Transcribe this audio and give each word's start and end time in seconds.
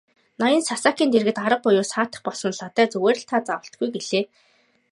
Ноён 0.41 0.63
Сасакийн 0.69 1.09
дэргэд 1.11 1.37
арга 1.45 1.57
буюу 1.63 1.85
саатах 1.91 2.21
болсон 2.25 2.53
Лодой 2.59 2.87
"Зүгээр 2.91 3.19
та 3.29 3.37
зоволтгүй" 3.47 3.89
гэлээ. 3.95 4.25